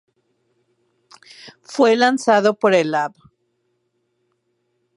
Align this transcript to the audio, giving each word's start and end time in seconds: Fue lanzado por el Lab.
Fue 1.61 1.95
lanzado 1.95 2.57
por 2.57 2.73
el 2.73 2.89
Lab. 2.89 3.13